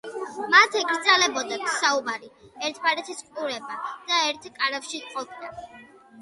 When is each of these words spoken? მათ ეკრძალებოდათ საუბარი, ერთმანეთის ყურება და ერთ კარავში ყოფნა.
მათ 0.51 0.77
ეკრძალებოდათ 0.77 1.67
საუბარი, 1.73 2.29
ერთმანეთის 2.71 3.21
ყურება 3.37 3.79
და 4.09 4.19
ერთ 4.31 4.49
კარავში 4.57 5.05
ყოფნა. 5.13 5.55